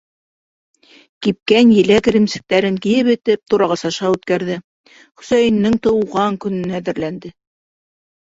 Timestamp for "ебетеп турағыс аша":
2.93-4.09